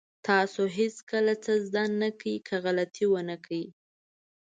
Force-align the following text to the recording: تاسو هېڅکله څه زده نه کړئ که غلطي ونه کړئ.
تاسو 0.27 0.61
هېڅکله 0.77 1.33
څه 1.43 1.51
زده 1.65 1.83
نه 2.01 2.09
کړئ 2.19 2.35
که 2.47 2.55
غلطي 2.65 3.05
ونه 3.09 3.35
کړئ. 3.45 3.63